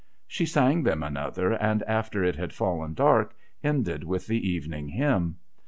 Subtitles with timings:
[0.27, 5.35] She sang them another, and after it had fallen dark ended with the Evening Hymn.